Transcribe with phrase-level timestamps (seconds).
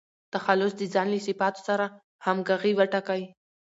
[0.33, 1.85] تخلص د ځان له صفاتو سره
[2.25, 3.23] همږغي وټاکئ.